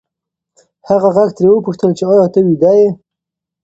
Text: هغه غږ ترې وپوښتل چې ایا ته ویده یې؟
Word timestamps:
هغه 0.87 1.07
غږ 1.15 1.29
ترې 1.37 1.47
وپوښتل 1.51 1.91
چې 1.97 2.03
ایا 2.11 2.25
ته 2.33 2.39
ویده 2.47 2.71
یې؟ 2.79 2.89